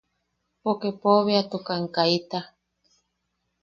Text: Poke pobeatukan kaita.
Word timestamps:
Poke 0.63 0.89
pobeatukan 1.01 1.81
kaita. 1.95 2.39